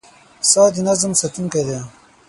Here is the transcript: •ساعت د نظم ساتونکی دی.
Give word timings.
•ساعت 0.51 0.73
د 0.75 0.77
نظم 0.87 1.11
ساتونکی 1.21 1.63
دی. 1.67 1.79